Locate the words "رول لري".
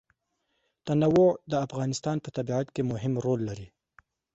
3.25-3.67